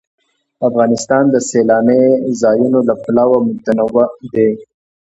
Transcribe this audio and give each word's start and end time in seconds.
افغانستان 0.67 1.23
د 1.31 1.35
سیلانی 1.49 2.03
ځایونه 2.41 2.79
له 2.87 2.95
پلوه 3.03 3.37
متنوع 3.47 4.05
دی. 4.33 4.49